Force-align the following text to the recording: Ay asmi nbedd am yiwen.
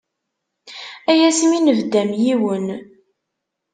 Ay 1.11 1.21
asmi 1.29 1.57
nbedd 1.59 1.93
am 2.01 2.11
yiwen. 2.23 2.67